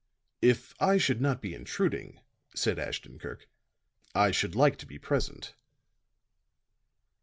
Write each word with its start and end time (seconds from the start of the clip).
"If 0.41 0.73
I 0.79 0.97
should 0.97 1.21
not 1.21 1.43
be 1.43 1.53
intruding," 1.53 2.21
said 2.55 2.79
Ashton 2.79 3.19
Kirk, 3.19 3.47
"I 4.15 4.31
should 4.31 4.55
like 4.55 4.77
to 4.77 4.87
be 4.87 4.97
present." 4.97 5.53